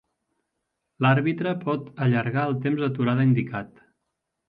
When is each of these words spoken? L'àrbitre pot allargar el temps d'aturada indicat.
L'àrbitre 1.05 1.53
pot 1.65 1.93
allargar 2.07 2.49
el 2.53 2.59
temps 2.67 2.83
d'aturada 2.85 3.31
indicat. 3.33 3.75